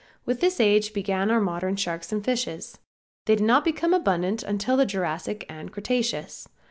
With 0.25 0.39
this 0.41 0.59
age 0.59 0.93
began 0.93 1.29
our 1.29 1.39
modern 1.39 1.75
sharks 1.75 2.11
and 2.11 2.25
fishes. 2.25 2.79
They 3.27 3.35
did 3.35 3.45
not 3.45 3.63
become 3.63 3.93
abundant 3.93 4.41
until 4.41 4.75
the 4.75 4.83
Jurassic 4.87 5.45
and 5.47 5.71
Cretaceous. 5.71 6.47